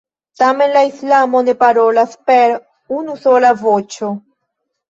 [0.43, 2.57] Tamen la islamo ne parolas per
[3.01, 4.11] unusola voĉo.